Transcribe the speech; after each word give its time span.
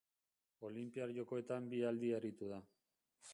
Olinpiar 0.69 1.13
Jokoetan 1.17 1.67
bi 1.75 1.83
aldi 1.91 2.11
aritu 2.21 2.51
da. 2.55 2.59